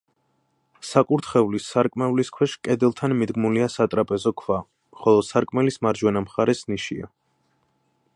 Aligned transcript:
საკურთხევლის 0.91 1.67
სარკმლის 1.73 2.31
ქვეშ, 2.37 2.55
კედელთან 2.67 3.13
მიდგმულია 3.19 3.67
სატრაპეზო 3.73 4.33
ქვა, 4.43 4.57
ხოლო 5.03 5.21
სარკმლის 5.29 5.79
მარჯვენა 5.89 6.25
მხარეს 6.25 6.65
ნიშია. 6.73 7.13